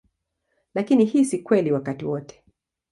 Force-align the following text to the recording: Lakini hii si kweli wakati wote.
Lakini 0.75 1.05
hii 1.05 1.25
si 1.25 1.37
kweli 1.39 1.71
wakati 1.71 2.05
wote. 2.05 2.43